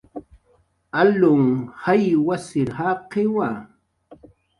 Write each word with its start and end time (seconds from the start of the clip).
Alunh 0.99 1.53
jay 1.81 2.05
wasir 2.25 2.69
jaqiwa 2.77 3.47